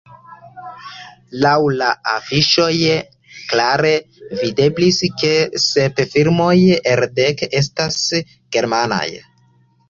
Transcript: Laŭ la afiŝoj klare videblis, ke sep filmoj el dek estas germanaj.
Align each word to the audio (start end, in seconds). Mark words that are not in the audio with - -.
Laŭ 1.41 1.57
la 1.81 1.89
afiŝoj 2.13 2.71
klare 3.51 3.91
videblis, 4.39 5.03
ke 5.25 5.31
sep 5.67 6.03
filmoj 6.15 6.51
el 6.95 7.05
dek 7.21 7.45
estas 7.61 8.01
germanaj. 8.57 9.05